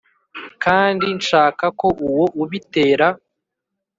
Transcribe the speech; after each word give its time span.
kandi 0.63 1.05
nshaka 1.19 1.65
ko 1.79 1.87
uwo 2.07 2.25
ubitera 2.43 3.07